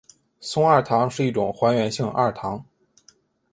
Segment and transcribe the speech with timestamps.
[0.39, 2.65] 松二糖是一种还原性二糖。